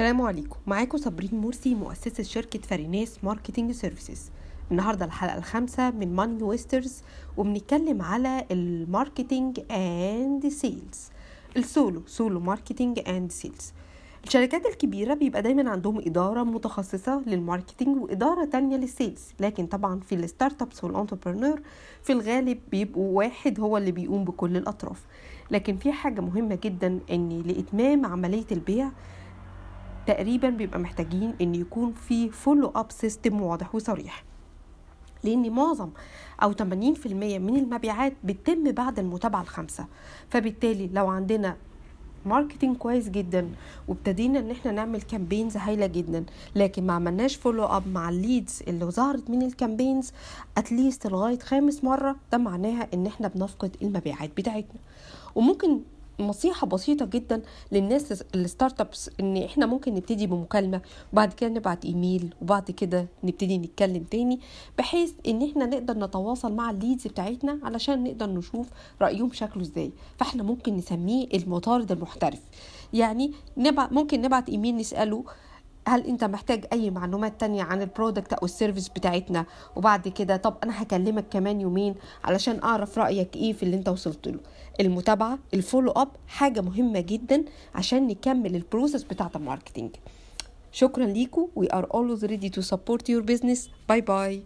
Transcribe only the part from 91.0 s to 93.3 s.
ليكم we are always ready to support your